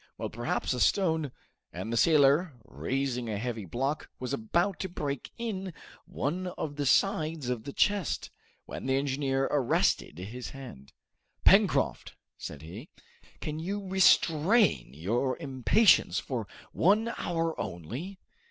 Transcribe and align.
Well, 0.17 0.31
perhaps 0.31 0.73
a 0.73 0.79
stone" 0.79 1.31
And 1.71 1.93
the 1.93 1.95
sailor, 1.95 2.53
raising 2.65 3.29
a 3.29 3.37
heavy 3.37 3.65
block, 3.65 4.09
was 4.17 4.33
about 4.33 4.79
to 4.79 4.89
break 4.89 5.31
in 5.37 5.75
one 6.07 6.47
of 6.57 6.75
the 6.77 6.87
sides 6.87 7.49
of 7.49 7.65
the 7.65 7.71
chest, 7.71 8.31
when 8.65 8.87
the 8.87 8.95
engineer 8.95 9.43
arrested 9.51 10.17
his 10.17 10.49
hand. 10.57 10.91
"Pencroft," 11.45 12.15
said 12.35 12.63
he, 12.63 12.89
"can 13.41 13.59
you 13.59 13.87
restrain 13.87 14.89
your 14.91 15.37
impatience 15.37 16.17
for 16.17 16.47
one 16.71 17.13
hour 17.19 17.53
only?" 17.61 18.17